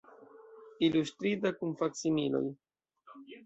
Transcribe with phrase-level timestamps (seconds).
[0.87, 2.45] Ilustrita, kun faksimiloj.